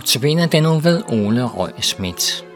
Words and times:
Notabene 0.00 0.46
den 0.46 0.62
nu 0.62 0.78
ved 0.78 1.02
Ole 1.08 1.44
Røg 1.44 1.72
Schmidt. 1.80 2.49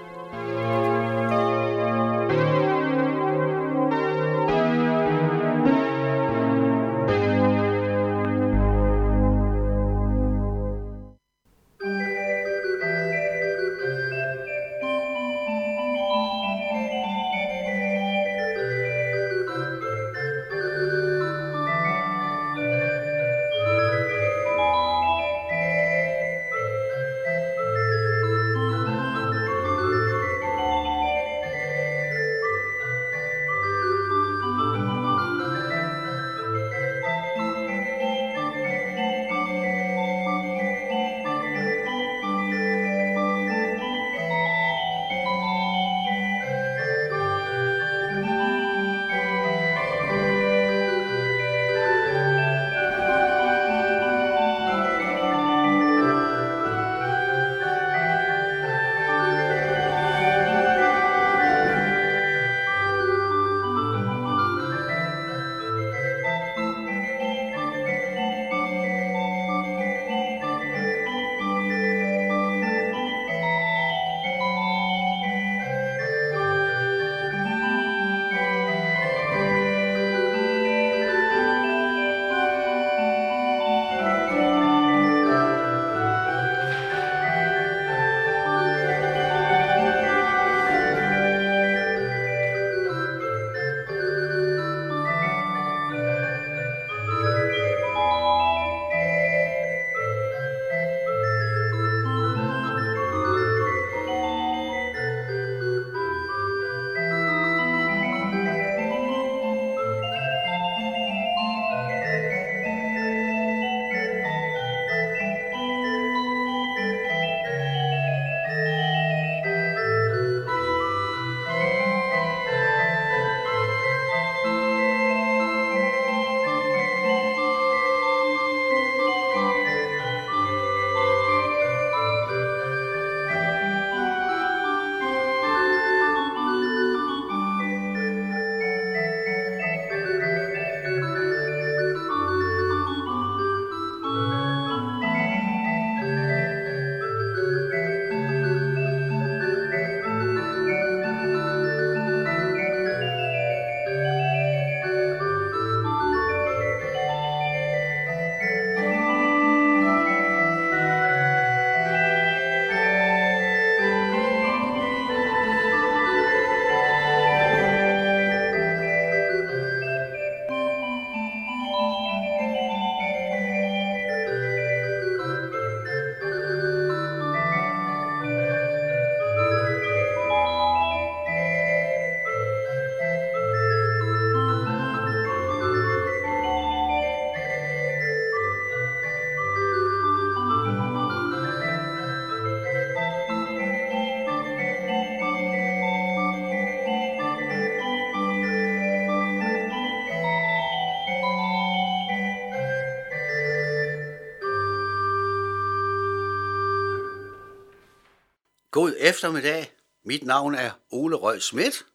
God 208.74 208.94
eftermiddag. 208.98 209.72
Mit 210.04 210.22
navn 210.22 210.54
er 210.54 210.70
Ole 210.90 211.16
Røg 211.16 211.42
Schmidt, 211.42 211.86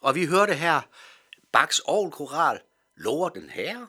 og 0.00 0.14
vi 0.14 0.26
hørte 0.26 0.54
her 0.54 0.80
Bachs 1.52 1.80
Koral, 1.86 2.60
Lover 2.96 3.28
den 3.28 3.50
Herre, 3.50 3.86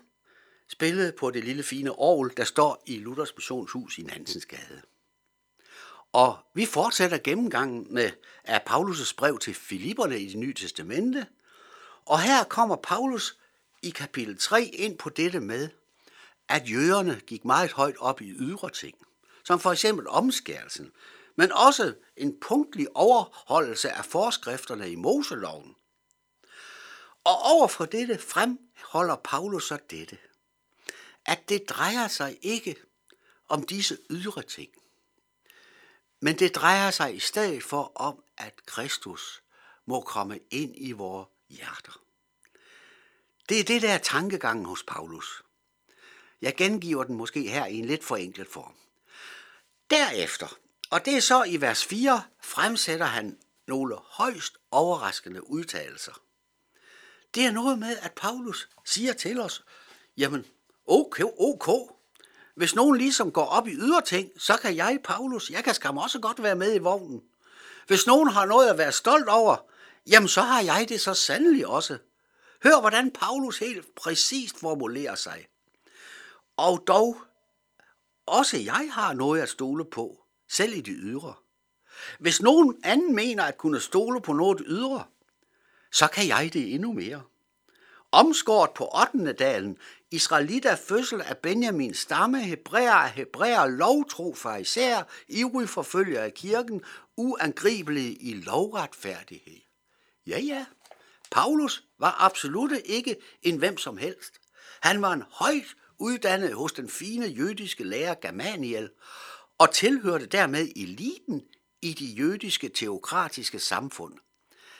spillet 0.68 1.16
på 1.16 1.32
det 1.32 1.44
lille 1.44 1.64
fine 1.64 1.92
orgel, 1.92 2.38
der 2.38 2.44
står 2.44 2.84
i 2.86 2.98
Luthers 2.98 3.36
Missionshus 3.36 3.98
i 3.98 4.02
Nansensgade. 4.02 4.82
Og 6.12 6.38
vi 6.54 6.66
fortsætter 6.66 7.18
gennemgangen 7.18 7.94
med 7.94 8.12
af 8.44 8.62
Paulus' 8.70 9.14
brev 9.18 9.40
til 9.40 9.54
Filipperne 9.54 10.20
i 10.20 10.28
det 10.28 10.38
nye 10.38 10.54
testamente, 10.54 11.26
og 12.06 12.22
her 12.22 12.44
kommer 12.44 12.76
Paulus 12.76 13.38
i 13.82 13.90
kapitel 13.90 14.38
3 14.38 14.64
ind 14.64 14.98
på 14.98 15.10
dette 15.10 15.40
med, 15.40 15.70
at 16.50 16.72
jøderne 16.72 17.22
gik 17.28 17.46
meget 17.46 17.72
højt 17.72 17.98
op 18.00 18.22
i 18.22 18.32
ydre 18.32 18.70
ting, 18.70 18.98
som 19.44 19.60
for 19.60 19.72
eksempel 19.72 20.08
omskærelsen, 20.08 20.92
men 21.36 21.52
også 21.52 21.96
en 22.18 22.40
punktlig 22.40 22.88
overholdelse 22.96 23.92
af 23.92 24.06
forskrifterne 24.06 24.92
i 24.92 24.96
Moseloven. 24.96 25.76
Og 27.24 27.38
over 27.42 27.68
for 27.68 27.86
dette 27.86 28.18
fremholder 28.18 29.16
Paulus 29.16 29.68
så 29.68 29.78
dette, 29.90 30.18
at 31.26 31.50
det 31.50 31.70
drejer 31.70 32.08
sig 32.08 32.38
ikke 32.42 32.76
om 33.50 33.64
disse 33.64 33.98
ydre 34.10 34.42
ting, 34.42 34.70
men 36.20 36.40
det 36.40 36.56
drejer 36.56 36.92
sig 36.92 37.16
i 37.16 37.20
stedet 37.20 37.64
for 37.64 37.92
om, 37.96 38.24
at 38.38 38.66
Kristus 38.66 39.44
må 39.86 40.02
komme 40.02 40.40
ind 40.52 40.74
i 40.78 40.92
vores 40.92 41.28
hjerter. 41.50 42.02
Det 43.50 43.60
er 43.60 43.64
det, 43.64 43.82
der 43.82 43.98
tankegangen 43.98 44.66
hos 44.66 44.84
Paulus. 44.84 45.44
Jeg 46.42 46.56
gengiver 46.56 47.04
den 47.04 47.16
måske 47.16 47.50
her 47.50 47.66
i 47.66 47.76
en 47.76 47.86
lidt 47.86 48.04
forenklet 48.04 48.48
form. 48.48 48.76
Derefter 49.90 50.58
og 50.94 51.06
det 51.06 51.16
er 51.16 51.22
så 51.22 51.44
i 51.44 51.62
vers 51.62 51.86
4 51.86 52.24
fremsætter 52.42 53.06
han 53.06 53.38
nogle 53.68 53.96
højst 53.96 54.58
overraskende 54.72 55.50
udtalelser. 55.50 56.12
Det 57.36 57.46
er 57.46 57.52
noget 57.52 57.80
med, 57.80 57.98
at 58.02 58.12
Paulus 58.12 58.70
siger 58.86 59.14
til 59.14 59.40
os, 59.40 59.64
jamen, 60.18 60.46
okay, 60.88 61.24
ok, 61.38 61.70
hvis 62.56 62.76
nogen 62.76 62.98
ligesom 62.98 63.32
går 63.32 63.46
op 63.46 63.68
i 63.68 63.74
ydre 63.74 64.02
ting, 64.02 64.30
så 64.38 64.58
kan 64.58 64.76
jeg, 64.76 65.00
Paulus, 65.04 65.50
jeg 65.50 65.64
kan 65.64 65.74
skam 65.74 65.98
også 65.98 66.20
godt 66.20 66.44
være 66.44 66.56
med 66.56 66.76
i 66.76 66.78
vognen. 66.78 67.24
Hvis 67.88 68.08
nogen 68.08 68.30
har 68.30 68.46
noget 68.46 68.70
at 68.70 68.78
være 68.78 68.92
stolt 68.92 69.30
over, 69.30 69.58
jamen 70.08 70.28
så 70.28 70.42
har 70.42 70.62
jeg 70.62 70.86
det 70.90 71.02
så 71.02 71.14
sandelig 71.14 71.68
også. 71.68 71.98
Hør, 72.64 72.80
hvordan 72.80 73.12
Paulus 73.12 73.58
helt 73.58 73.96
præcist 73.96 74.60
formulerer 74.60 75.16
sig. 75.16 75.48
Og 76.58 76.84
dog, 76.88 77.18
også 78.26 78.58
jeg 78.58 78.90
har 78.92 79.14
noget 79.14 79.42
at 79.42 79.50
stole 79.50 79.86
på 79.86 80.23
selv 80.50 80.74
i 80.74 80.82
det 80.82 80.96
ydre. 80.98 81.34
Hvis 82.20 82.42
nogen 82.42 82.76
anden 82.84 83.16
mener 83.16 83.44
at 83.44 83.58
kunne 83.58 83.80
stole 83.80 84.22
på 84.22 84.34
noget 84.34 84.62
ydre, 84.66 85.04
så 85.92 86.08
kan 86.08 86.28
jeg 86.28 86.50
det 86.54 86.74
endnu 86.74 86.94
mere. 86.94 87.22
Omskåret 88.12 88.72
på 88.72 88.90
8. 89.14 89.34
dalen, 89.34 89.78
Israelita 90.12 90.74
fødsel 90.74 91.22
af 91.22 91.38
Benjamins 91.38 92.00
stamme, 92.00 92.44
hebræer 92.44 92.92
af 92.92 93.12
hebræer, 93.12 93.66
lovtro 93.66 94.36
især, 94.60 95.04
ivrig 95.28 95.70
forfølger 95.70 96.22
af 96.22 96.34
kirken, 96.34 96.82
uangribelige 97.18 98.16
i 98.16 98.34
lovretfærdighed. 98.34 99.60
Ja, 100.28 100.40
ja, 100.40 100.66
Paulus 101.32 101.84
var 102.00 102.16
absolut 102.20 102.72
ikke 102.86 103.16
en 103.42 103.58
hvem 103.58 103.78
som 103.78 103.98
helst. 103.98 104.40
Han 104.82 105.02
var 105.02 105.14
en 105.14 105.24
højt 105.32 105.76
uddannet 106.00 106.54
hos 106.54 106.74
den 106.74 106.90
fine 106.90 107.26
jødiske 107.26 107.84
lærer 107.84 108.14
Gamaliel, 108.14 108.90
og 109.64 109.72
tilhørte 109.72 110.26
dermed 110.26 110.70
eliten 110.76 111.42
i 111.82 111.94
de 111.94 112.06
jødiske 112.06 112.70
teokratiske 112.70 113.60
samfund. 113.60 114.14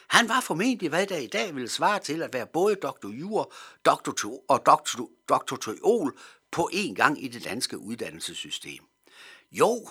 Han 0.08 0.28
var 0.28 0.40
formentlig, 0.40 0.88
hvad 0.88 1.06
der 1.06 1.16
i 1.16 1.26
dag 1.26 1.54
ville 1.54 1.68
svare 1.68 1.98
til 1.98 2.22
at 2.22 2.32
være 2.32 2.46
både 2.46 2.74
doktor 2.74 3.08
jur 3.08 3.52
doktor 3.84 4.44
og 4.48 4.66
doktor, 4.66 5.10
doktor 5.28 5.56
teol 5.56 6.18
på 6.50 6.70
en 6.72 6.94
gang 6.94 7.24
i 7.24 7.28
det 7.28 7.44
danske 7.44 7.78
uddannelsessystem. 7.78 8.84
Jo, 9.52 9.88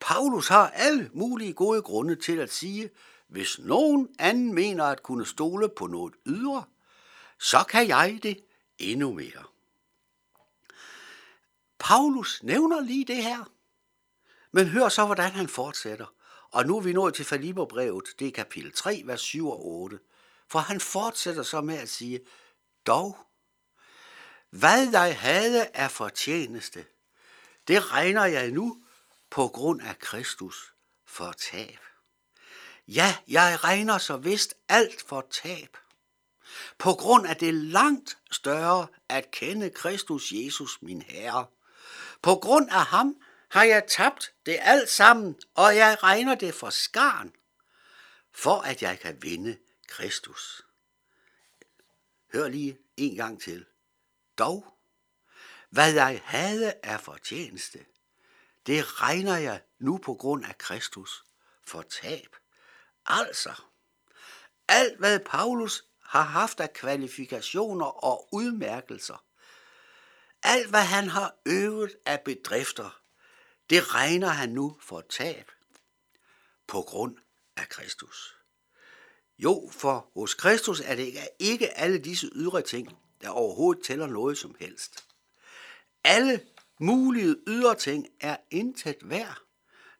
Paulus 0.00 0.48
har 0.48 0.70
alle 0.70 1.10
mulige 1.14 1.52
gode 1.52 1.82
grunde 1.82 2.16
til 2.16 2.38
at 2.38 2.52
sige, 2.52 2.90
hvis 3.28 3.58
nogen 3.58 4.08
anden 4.18 4.54
mener 4.54 4.84
at 4.84 5.02
kunne 5.02 5.26
stole 5.26 5.68
på 5.68 5.86
noget 5.86 6.14
ydre, 6.26 6.64
så 7.38 7.64
kan 7.68 7.88
jeg 7.88 8.18
det 8.22 8.44
endnu 8.78 9.12
mere. 9.12 9.44
Paulus 11.78 12.42
nævner 12.42 12.80
lige 12.80 13.04
det 13.04 13.22
her. 13.22 13.51
Men 14.52 14.68
hør 14.68 14.88
så, 14.88 15.06
hvordan 15.06 15.30
han 15.30 15.48
fortsætter. 15.48 16.06
Og 16.50 16.66
nu 16.66 16.76
er 16.76 16.80
vi 16.80 16.92
nået 16.92 17.14
til 17.14 17.24
Faliberbrevet, 17.24 18.04
det 18.18 18.28
er 18.28 18.32
kapitel 18.32 18.72
3, 18.72 19.02
vers 19.04 19.20
7 19.20 19.48
og 19.48 19.66
8. 19.66 19.98
For 20.48 20.58
han 20.58 20.80
fortsætter 20.80 21.42
så 21.42 21.60
med 21.60 21.78
at 21.78 21.88
sige, 21.88 22.20
dog, 22.86 23.16
hvad 24.50 24.90
jeg 24.90 25.18
havde 25.18 25.66
af 25.74 25.90
fortjeneste, 25.90 26.84
det 27.68 27.92
regner 27.92 28.24
jeg 28.24 28.50
nu 28.50 28.82
på 29.30 29.48
grund 29.48 29.82
af 29.82 29.98
Kristus 29.98 30.74
for 31.06 31.32
tab. 31.32 31.78
Ja, 32.88 33.16
jeg 33.28 33.64
regner 33.64 33.98
så 33.98 34.16
vist 34.16 34.54
alt 34.68 35.02
for 35.02 35.26
tab. 35.30 35.76
På 36.78 36.92
grund 36.92 37.26
af 37.26 37.36
det 37.36 37.54
langt 37.54 38.18
større 38.30 38.86
at 39.08 39.30
kende 39.30 39.70
Kristus 39.70 40.32
Jesus, 40.32 40.82
min 40.82 41.02
Herre. 41.02 41.46
På 42.22 42.34
grund 42.34 42.70
af 42.70 42.84
ham 42.84 43.16
har 43.52 43.64
jeg 43.64 43.84
tabt 43.88 44.34
det 44.46 44.58
alt 44.60 44.88
sammen, 44.90 45.40
og 45.54 45.76
jeg 45.76 46.02
regner 46.02 46.34
det 46.34 46.54
for 46.54 46.70
skarn, 46.70 47.32
for 48.34 48.60
at 48.60 48.82
jeg 48.82 48.98
kan 48.98 49.22
vinde 49.22 49.58
Kristus. 49.88 50.66
Hør 52.32 52.48
lige 52.48 52.78
en 52.96 53.16
gang 53.16 53.42
til. 53.42 53.66
Dog, 54.38 54.78
hvad 55.70 55.92
jeg 55.92 56.20
havde 56.24 56.74
af 56.82 57.00
fortjeneste, 57.00 57.84
det 58.66 59.00
regner 59.00 59.36
jeg 59.36 59.62
nu 59.78 59.98
på 59.98 60.14
grund 60.14 60.44
af 60.44 60.58
Kristus 60.58 61.24
for 61.66 61.82
tab. 61.82 62.36
Altså, 63.06 63.62
alt 64.68 64.98
hvad 64.98 65.20
Paulus 65.20 65.84
har 66.04 66.22
haft 66.22 66.60
af 66.60 66.72
kvalifikationer 66.72 68.04
og 68.04 68.28
udmærkelser, 68.32 69.24
alt 70.42 70.70
hvad 70.70 70.84
han 70.84 71.08
har 71.08 71.34
øvet 71.46 71.96
af 72.06 72.20
bedrifter, 72.20 73.01
det 73.70 73.94
regner 73.94 74.28
han 74.28 74.48
nu 74.48 74.76
for 74.80 75.00
tab 75.00 75.50
på 76.66 76.82
grund 76.82 77.16
af 77.56 77.68
Kristus. 77.68 78.36
Jo, 79.38 79.70
for 79.72 80.10
hos 80.14 80.34
Kristus 80.34 80.80
er 80.80 80.94
det 80.94 81.18
ikke 81.38 81.78
alle 81.78 81.98
disse 81.98 82.30
ydre 82.34 82.62
ting, 82.62 82.98
der 83.20 83.28
overhovedet 83.28 83.84
tæller 83.84 84.06
noget 84.06 84.38
som 84.38 84.56
helst. 84.60 85.04
Alle 86.04 86.40
mulige 86.80 87.36
ydre 87.46 87.74
ting 87.74 88.06
er 88.20 88.36
intet 88.50 88.96
værd, 89.02 89.38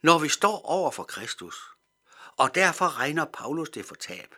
når 0.02 0.18
vi 0.18 0.28
står 0.28 0.60
over 0.64 0.90
for 0.90 1.02
Kristus. 1.02 1.56
Og 2.36 2.54
derfor 2.54 2.98
regner 2.98 3.24
Paulus 3.24 3.70
det 3.70 3.84
for 3.84 3.94
tab. 3.94 4.34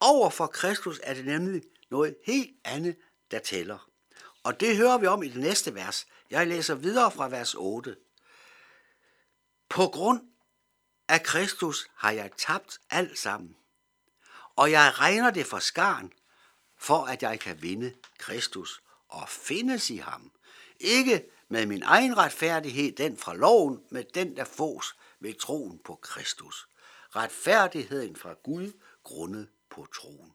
Over 0.00 0.30
for 0.30 0.46
Kristus 0.46 1.00
er 1.02 1.14
det 1.14 1.24
nemlig 1.24 1.62
noget 1.90 2.16
helt 2.24 2.56
andet, 2.64 2.96
der 3.30 3.38
tæller. 3.38 3.90
Og 4.42 4.60
det 4.60 4.76
hører 4.76 4.98
vi 4.98 5.06
om 5.06 5.22
i 5.22 5.28
det 5.28 5.40
næste 5.40 5.74
vers. 5.74 6.06
Jeg 6.30 6.46
læser 6.46 6.74
videre 6.74 7.10
fra 7.10 7.28
vers 7.28 7.54
8. 7.54 7.96
På 9.68 9.88
grund 9.88 10.20
af 11.08 11.22
Kristus 11.22 11.86
har 11.94 12.10
jeg 12.10 12.30
tabt 12.36 12.80
alt 12.90 13.18
sammen, 13.18 13.56
og 14.56 14.70
jeg 14.70 15.00
regner 15.00 15.30
det 15.30 15.46
for 15.46 15.58
skarn, 15.58 16.12
for 16.78 17.04
at 17.04 17.22
jeg 17.22 17.40
kan 17.40 17.62
vinde 17.62 17.94
Kristus 18.18 18.82
og 19.08 19.28
findes 19.28 19.90
i 19.90 19.96
ham. 19.96 20.32
Ikke 20.80 21.24
med 21.48 21.66
min 21.66 21.82
egen 21.82 22.16
retfærdighed, 22.16 22.92
den 22.92 23.18
fra 23.18 23.34
loven, 23.34 23.84
med 23.90 24.04
den, 24.14 24.36
der 24.36 24.44
fås 24.44 24.96
ved 25.20 25.34
troen 25.34 25.78
på 25.78 25.94
Kristus. 25.94 26.68
Retfærdigheden 27.16 28.16
fra 28.16 28.34
Gud 28.42 28.72
grundet 29.02 29.48
på 29.70 29.86
troen. 29.94 30.32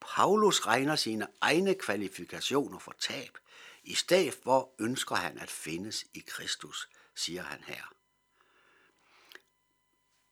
Paulus 0.00 0.66
regner 0.66 0.96
sine 0.96 1.26
egne 1.40 1.74
kvalifikationer 1.74 2.78
for 2.78 2.94
tab. 3.00 3.38
I 3.84 3.94
stedet 3.94 4.34
for 4.44 4.74
ønsker 4.78 5.14
han 5.14 5.38
at 5.38 5.50
findes 5.50 6.04
i 6.14 6.20
Kristus, 6.26 6.88
siger 7.14 7.42
han 7.42 7.64
her. 7.66 7.99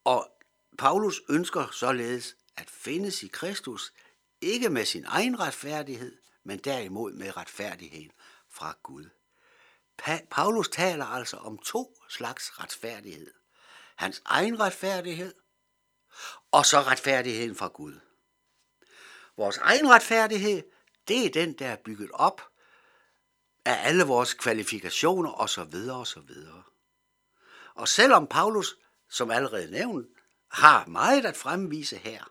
Og 0.08 0.30
Paulus 0.78 1.22
ønsker 1.28 1.66
således 1.72 2.36
at 2.56 2.70
findes 2.70 3.22
i 3.22 3.28
Kristus, 3.28 3.92
ikke 4.40 4.68
med 4.68 4.84
sin 4.84 5.04
egen 5.04 5.40
retfærdighed, 5.40 6.16
men 6.44 6.58
derimod 6.58 7.12
med 7.12 7.36
retfærdigheden 7.36 8.12
fra 8.48 8.76
Gud. 8.82 9.08
Pa- 10.02 10.26
Paulus 10.30 10.68
taler 10.68 11.04
altså 11.04 11.36
om 11.36 11.58
to 11.58 12.02
slags 12.08 12.60
retfærdighed. 12.60 13.34
Hans 13.96 14.22
egen 14.24 14.60
retfærdighed, 14.60 15.34
og 16.52 16.66
så 16.66 16.80
retfærdigheden 16.80 17.56
fra 17.56 17.68
Gud. 17.68 18.00
Vores 19.36 19.56
egen 19.56 19.90
retfærdighed, 19.90 20.62
det 21.08 21.26
er 21.26 21.30
den, 21.30 21.52
der 21.52 21.68
er 21.68 21.76
bygget 21.76 22.10
op 22.12 22.42
af 23.64 23.86
alle 23.88 24.04
vores 24.04 24.34
kvalifikationer 24.34 25.32
osv. 25.32 25.74
osv. 25.90 26.30
Og 27.74 27.88
selvom 27.88 28.26
Paulus 28.26 28.76
som 29.08 29.30
allerede 29.30 29.70
nævnt, 29.70 30.08
har 30.48 30.86
meget 30.86 31.26
at 31.26 31.36
fremvise 31.36 31.96
her, 31.96 32.30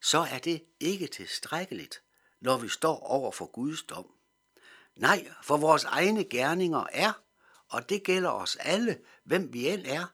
så 0.00 0.18
er 0.18 0.38
det 0.38 0.64
ikke 0.80 1.06
tilstrækkeligt, 1.06 2.02
når 2.40 2.56
vi 2.56 2.68
står 2.68 2.98
over 2.98 3.32
for 3.32 3.46
Guds 3.46 3.82
dom. 3.82 4.06
Nej, 4.96 5.32
for 5.42 5.56
vores 5.56 5.84
egne 5.84 6.24
gerninger 6.24 6.86
er, 6.92 7.12
og 7.68 7.88
det 7.88 8.02
gælder 8.02 8.30
os 8.30 8.56
alle, 8.56 8.98
hvem 9.24 9.52
vi 9.52 9.68
end 9.68 9.86
er, 9.86 10.06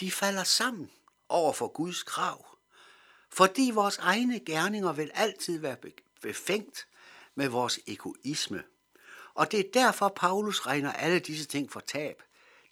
de 0.00 0.10
falder 0.10 0.44
sammen 0.44 0.90
over 1.28 1.52
for 1.52 1.68
Guds 1.68 2.02
krav. 2.02 2.46
Fordi 3.30 3.70
vores 3.74 3.98
egne 3.98 4.40
gerninger 4.40 4.92
vil 4.92 5.10
altid 5.14 5.58
være 5.58 5.76
befængt 6.22 6.88
med 7.34 7.48
vores 7.48 7.80
egoisme. 7.86 8.62
Og 9.34 9.52
det 9.52 9.60
er 9.60 9.70
derfor, 9.74 10.08
Paulus 10.08 10.66
regner 10.66 10.92
alle 10.92 11.18
disse 11.18 11.44
ting 11.44 11.72
for 11.72 11.80
tab. 11.80 12.22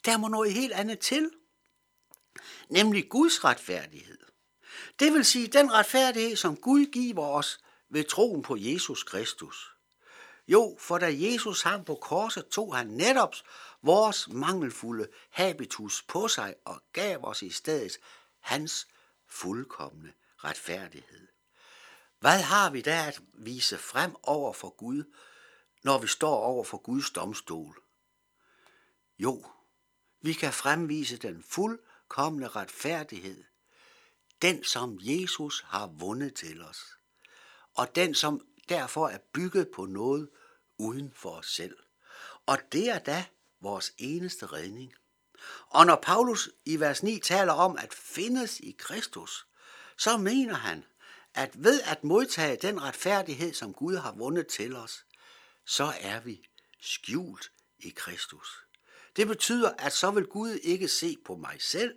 Der 0.05 0.17
må 0.17 0.27
noget 0.27 0.53
helt 0.53 0.73
andet 0.73 0.99
til– 0.99 1.31
nemlig 2.69 3.09
Guds 3.09 3.43
retfærdighed. 3.43 4.17
Det 4.99 5.13
vil 5.13 5.25
sige 5.25 5.47
den 5.47 5.73
retfærdighed, 5.73 6.35
som 6.35 6.57
Gud 6.57 6.85
giver 6.85 7.27
os 7.27 7.59
ved 7.89 8.03
troen 8.03 8.41
på 8.41 8.55
Jesus 8.59 9.03
Kristus. 9.03 9.75
Jo, 10.47 10.77
for 10.79 10.97
da 10.97 11.13
Jesus 11.13 11.61
hang 11.61 11.85
på 11.85 11.95
korset, 11.95 12.47
tog 12.47 12.75
han 12.75 12.87
netop 12.87 13.35
vores 13.81 14.27
mangelfulde 14.27 15.07
habitus 15.29 16.01
på 16.07 16.27
sig 16.27 16.55
og 16.65 16.81
gav 16.93 17.19
os 17.23 17.41
i 17.41 17.49
stedet 17.49 17.97
hans 18.39 18.87
fuldkommende 19.27 20.13
retfærdighed. 20.37 21.27
Hvad 22.19 22.41
har 22.41 22.69
vi 22.69 22.81
der 22.81 23.03
at 23.03 23.21
vise 23.33 23.77
frem 23.77 24.15
over 24.23 24.53
for 24.53 24.69
Gud, 24.69 25.03
når 25.83 25.97
vi 25.97 26.07
står 26.07 26.35
over 26.35 26.63
for 26.63 26.77
Guds 26.77 27.11
domstol? 27.11 27.83
Jo, 29.19 29.45
vi 30.21 30.33
kan 30.33 30.53
fremvise 30.53 31.17
den 31.17 31.43
fuld 31.43 31.79
fuldkommende 32.15 32.47
retfærdighed, 32.47 33.43
den 34.41 34.63
som 34.63 34.97
Jesus 35.01 35.63
har 35.67 35.87
vundet 35.87 36.33
til 36.33 36.61
os, 36.61 36.79
og 37.73 37.95
den 37.95 38.15
som 38.15 38.47
derfor 38.69 39.07
er 39.07 39.17
bygget 39.33 39.69
på 39.75 39.85
noget 39.85 40.29
uden 40.77 41.13
for 41.15 41.29
os 41.29 41.55
selv. 41.55 41.77
Og 42.45 42.57
det 42.71 42.89
er 42.89 42.99
da 42.99 43.25
vores 43.59 43.93
eneste 43.97 44.45
redning. 44.45 44.93
Og 45.69 45.85
når 45.85 45.95
Paulus 45.95 46.49
i 46.65 46.79
vers 46.79 47.03
9 47.03 47.19
taler 47.19 47.53
om 47.53 47.77
at 47.77 47.93
findes 47.93 48.59
i 48.59 48.75
Kristus, 48.77 49.47
så 49.97 50.17
mener 50.17 50.55
han, 50.55 50.83
at 51.33 51.63
ved 51.63 51.81
at 51.81 52.03
modtage 52.03 52.57
den 52.61 52.81
retfærdighed, 52.81 53.53
som 53.53 53.73
Gud 53.73 53.95
har 53.95 54.11
vundet 54.11 54.47
til 54.47 54.75
os, 54.75 55.05
så 55.65 55.93
er 55.99 56.19
vi 56.19 56.41
skjult 56.79 57.51
i 57.79 57.89
Kristus. 57.89 58.64
Det 59.15 59.27
betyder, 59.27 59.71
at 59.77 59.93
så 59.93 60.11
vil 60.11 60.25
Gud 60.25 60.49
ikke 60.49 60.87
se 60.87 61.17
på 61.25 61.35
mig 61.35 61.61
selv. 61.61 61.95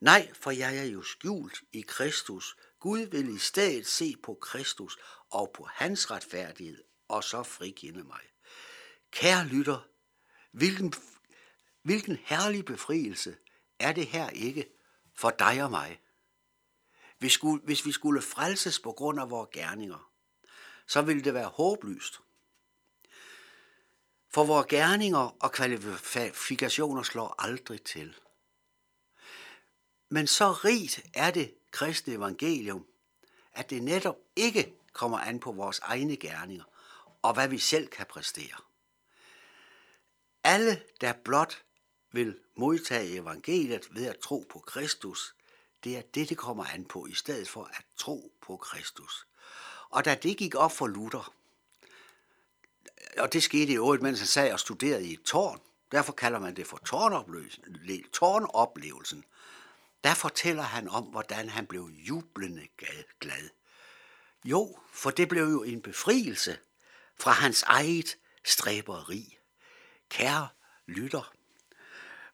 Nej, 0.00 0.32
for 0.34 0.50
jeg 0.50 0.78
er 0.78 0.84
jo 0.84 1.02
skjult 1.02 1.62
i 1.72 1.80
Kristus. 1.80 2.56
Gud 2.80 3.00
vil 3.00 3.34
i 3.34 3.38
stedet 3.38 3.86
se 3.86 4.16
på 4.22 4.34
Kristus 4.34 4.98
og 5.30 5.50
på 5.54 5.64
hans 5.64 6.10
retfærdighed, 6.10 6.84
og 7.08 7.24
så 7.24 7.42
frikende 7.42 8.04
mig. 8.04 8.20
Kære 9.10 9.46
lytter, 9.46 9.88
hvilken, 10.52 10.94
hvilken 11.82 12.18
herlig 12.24 12.64
befrielse 12.64 13.36
er 13.78 13.92
det 13.92 14.06
her 14.06 14.30
ikke 14.30 14.68
for 15.14 15.30
dig 15.30 15.62
og 15.64 15.70
mig? 15.70 16.00
Hvis, 17.18 17.32
skulle, 17.32 17.62
hvis 17.64 17.86
vi 17.86 17.92
skulle 17.92 18.22
frelses 18.22 18.80
på 18.80 18.92
grund 18.92 19.20
af 19.20 19.30
vores 19.30 19.48
gerninger, 19.52 20.10
så 20.86 21.02
ville 21.02 21.24
det 21.24 21.34
være 21.34 21.48
håbløst. 21.48 22.20
For 24.36 24.44
vores 24.44 24.66
gerninger 24.68 25.36
og 25.44 25.52
kvalifikationer 25.52 27.02
slår 27.02 27.34
aldrig 27.38 27.82
til. 27.82 28.16
Men 30.08 30.26
så 30.26 30.52
rigt 30.52 31.00
er 31.14 31.30
det 31.30 31.54
kristne 31.70 32.14
evangelium, 32.14 32.86
at 33.52 33.70
det 33.70 33.82
netop 33.82 34.16
ikke 34.36 34.74
kommer 34.92 35.18
an 35.18 35.40
på 35.40 35.52
vores 35.52 35.78
egne 35.78 36.16
gerninger 36.16 36.64
og 37.22 37.34
hvad 37.34 37.48
vi 37.48 37.58
selv 37.58 37.88
kan 37.88 38.06
præstere. 38.06 38.56
Alle, 40.44 40.82
der 41.00 41.12
blot 41.12 41.62
vil 42.12 42.38
modtage 42.56 43.14
evangeliet 43.20 43.86
ved 43.90 44.06
at 44.06 44.18
tro 44.18 44.46
på 44.48 44.58
Kristus, 44.58 45.34
det 45.84 45.96
er 45.96 46.02
det, 46.02 46.28
det 46.28 46.38
kommer 46.38 46.64
an 46.64 46.84
på, 46.84 47.06
i 47.06 47.14
stedet 47.14 47.48
for 47.48 47.64
at 47.64 47.84
tro 47.96 48.32
på 48.40 48.56
Kristus. 48.56 49.26
Og 49.90 50.04
da 50.04 50.14
det 50.14 50.36
gik 50.36 50.54
op 50.54 50.72
for 50.72 50.86
Luther, 50.86 51.32
og 53.18 53.32
det 53.32 53.42
skete 53.42 53.72
i 53.72 53.76
øvrigt, 53.76 54.02
mens 54.02 54.18
han 54.18 54.26
sad 54.26 54.52
og 54.52 54.60
studerede 54.60 55.06
i 55.06 55.12
et 55.12 55.22
tårn, 55.22 55.60
derfor 55.92 56.12
kalder 56.12 56.38
man 56.38 56.56
det 56.56 56.66
for 56.66 56.76
tårnoplevelsen, 58.12 59.24
der 60.04 60.14
fortæller 60.14 60.62
han 60.62 60.88
om, 60.88 61.04
hvordan 61.04 61.48
han 61.48 61.66
blev 61.66 61.90
jublende 61.92 62.66
glad. 63.20 63.50
Jo, 64.44 64.78
for 64.92 65.10
det 65.10 65.28
blev 65.28 65.42
jo 65.42 65.62
en 65.62 65.82
befrielse 65.82 66.58
fra 67.20 67.30
hans 67.30 67.62
eget 67.62 68.16
stræberi. 68.44 69.38
Kære 70.10 70.48
lytter, 70.86 71.32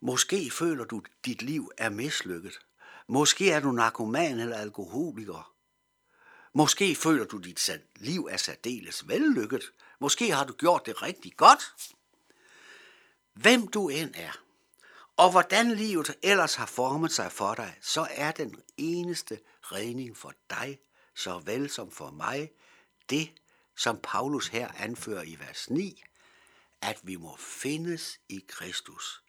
måske 0.00 0.50
føler 0.50 0.84
du, 0.84 0.98
at 0.98 1.10
dit 1.24 1.42
liv 1.42 1.70
er 1.78 1.90
mislykket. 1.90 2.58
Måske 3.06 3.50
er 3.50 3.60
du 3.60 3.72
narkoman 3.72 4.40
eller 4.40 4.56
alkoholiker. 4.56 5.52
Måske 6.54 6.94
føler 6.94 7.24
du, 7.24 7.38
at 7.38 7.44
dit 7.44 7.70
liv 7.96 8.28
er 8.30 8.36
særdeles 8.36 9.08
vellykket. 9.08 9.72
Måske 10.02 10.32
har 10.32 10.44
du 10.44 10.52
gjort 10.52 10.86
det 10.86 11.02
rigtig 11.02 11.36
godt. 11.36 11.74
Hvem 13.32 13.68
du 13.68 13.88
end 13.88 14.14
er, 14.14 14.32
og 15.16 15.30
hvordan 15.30 15.70
livet 15.70 16.16
ellers 16.22 16.54
har 16.54 16.66
formet 16.66 17.12
sig 17.12 17.32
for 17.32 17.54
dig, 17.54 17.78
så 17.80 18.06
er 18.10 18.32
den 18.32 18.62
eneste 18.76 19.40
redning 19.62 20.16
for 20.16 20.32
dig, 20.50 20.80
såvel 21.14 21.70
som 21.70 21.90
for 21.90 22.10
mig, 22.10 22.50
det, 23.10 23.32
som 23.76 24.00
Paulus 24.02 24.48
her 24.48 24.68
anfører 24.68 25.22
i 25.22 25.36
vers 25.38 25.70
9, 25.70 26.02
at 26.80 27.00
vi 27.02 27.16
må 27.16 27.36
findes 27.36 28.20
i 28.28 28.44
Kristus. 28.48 29.22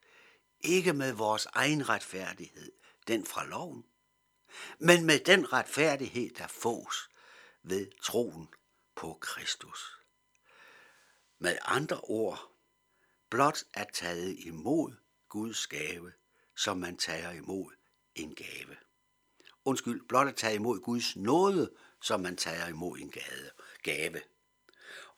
Ikke 0.59 0.93
med 0.93 1.11
vores 1.11 1.47
egen 1.53 1.89
retfærdighed, 1.89 2.71
den 3.07 3.25
fra 3.25 3.45
loven, 3.45 3.83
men 4.79 5.05
med 5.05 5.19
den 5.19 5.53
retfærdighed, 5.53 6.29
der 6.29 6.47
fås 6.47 7.09
ved 7.63 7.87
troen 8.01 8.47
på 8.95 9.17
Kristus. 9.21 10.02
Med 11.43 11.57
andre 11.65 11.99
ord, 12.03 12.51
blot 13.29 13.63
at 13.73 13.87
tage 13.93 14.35
imod 14.35 14.91
Guds 15.29 15.67
gave, 15.67 16.11
som 16.55 16.77
man 16.77 16.97
tager 16.97 17.31
imod 17.31 17.71
en 18.15 18.35
gave. 18.35 18.75
Undskyld, 19.65 20.01
blot 20.07 20.27
at 20.27 20.35
tage 20.35 20.55
imod 20.55 20.79
Guds 20.79 21.15
nåde, 21.15 21.69
som 22.01 22.19
man 22.19 22.37
tager 22.37 22.67
imod 22.67 22.97
en 22.97 23.13
gave. 23.83 24.21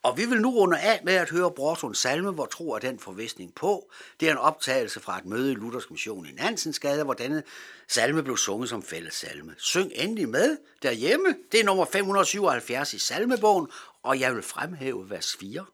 Og 0.02 0.16
vi 0.16 0.24
vil 0.24 0.40
nu 0.40 0.50
runde 0.50 0.78
af 0.78 1.00
med 1.04 1.14
at 1.14 1.30
høre 1.30 1.52
Brorsons 1.52 1.98
salme, 1.98 2.30
hvor 2.30 2.46
tro 2.46 2.72
er 2.72 2.78
den 2.78 2.98
forvisning 2.98 3.54
på. 3.54 3.90
Det 4.20 4.28
er 4.28 4.32
en 4.32 4.38
optagelse 4.38 5.00
fra 5.00 5.18
et 5.18 5.24
møde 5.24 5.52
i 5.52 5.54
Luthersk 5.54 5.90
Mission 5.90 6.26
i 6.26 6.32
Nansensgade, 6.32 7.04
hvor 7.04 7.14
denne 7.14 7.42
salme 7.88 8.22
blev 8.22 8.36
sunget 8.36 8.68
som 8.68 8.82
fælles 8.82 9.14
salme. 9.14 9.54
Syng 9.58 9.92
endelig 9.94 10.28
med 10.28 10.58
derhjemme. 10.82 11.36
Det 11.52 11.60
er 11.60 11.64
nummer 11.64 11.84
577 11.84 12.94
i 12.94 12.98
salmebogen, 12.98 13.68
og 14.02 14.20
jeg 14.20 14.34
vil 14.34 14.42
fremhæve 14.42 15.10
vers 15.10 15.36
4. 15.36 15.66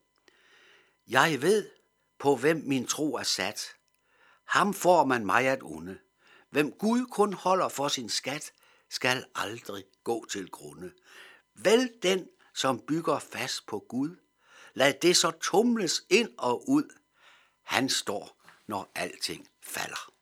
Jeg 1.13 1.43
ved, 1.43 1.71
på 2.19 2.37
hvem 2.37 2.63
min 2.67 2.87
tro 2.87 3.15
er 3.15 3.23
sat. 3.23 3.75
Ham 4.45 4.75
får 4.75 5.05
man 5.05 5.27
mig 5.27 5.47
at 5.47 5.63
unde. 5.63 5.99
Hvem 6.51 6.73
Gud 6.73 7.07
kun 7.07 7.33
holder 7.33 7.69
for 7.69 7.89
sin 7.89 8.09
skat, 8.09 8.53
skal 8.91 9.25
aldrig 9.35 9.85
gå 10.05 10.27
til 10.31 10.51
grunde. 10.51 10.93
Vel 11.55 11.93
den, 12.03 12.29
som 12.55 12.81
bygger 12.89 13.19
fast 13.19 13.67
på 13.67 13.85
Gud, 13.89 14.17
lad 14.75 14.95
det 15.03 15.17
så 15.17 15.31
tumles 15.31 16.03
ind 16.11 16.31
og 16.39 16.69
ud. 16.69 16.99
Han 17.63 17.89
står, 17.89 18.43
når 18.67 18.93
alting 18.95 19.49
falder. 19.63 20.13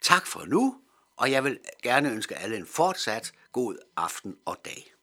Tak 0.00 0.26
for 0.26 0.44
nu, 0.44 0.80
og 1.16 1.30
jeg 1.30 1.44
vil 1.44 1.60
gerne 1.82 2.10
ønske 2.10 2.36
alle 2.36 2.56
en 2.56 2.66
fortsat 2.66 3.32
god 3.52 3.78
aften 3.96 4.38
og 4.44 4.60
dag. 4.64 4.95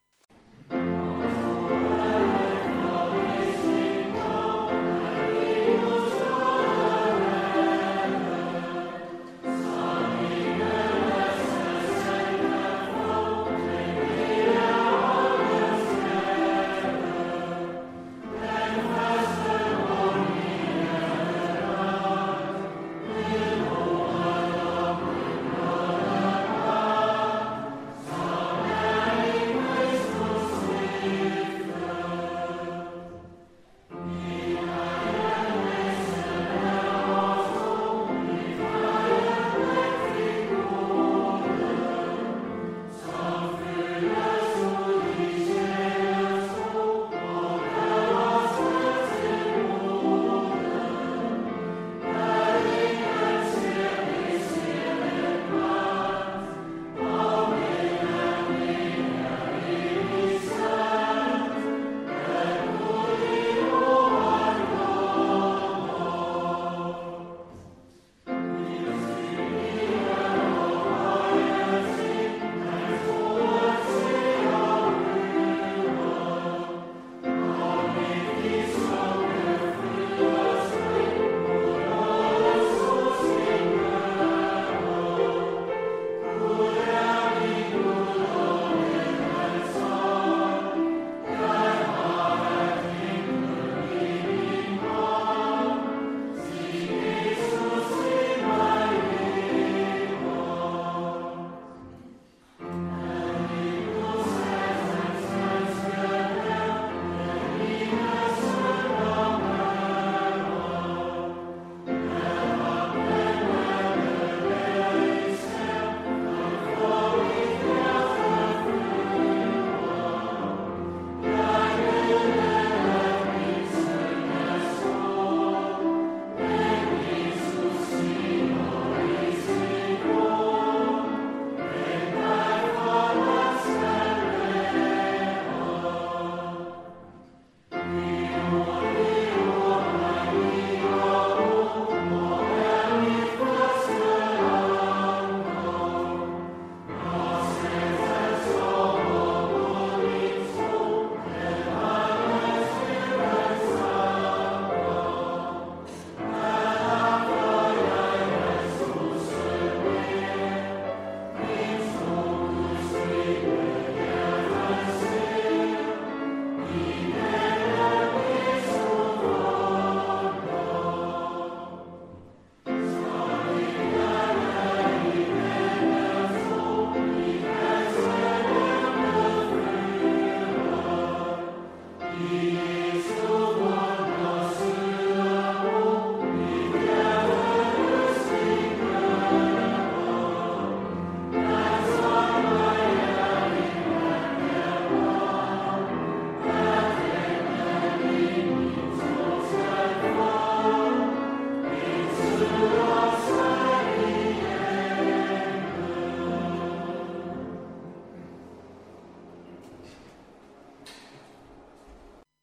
Yeah. 182.16 182.43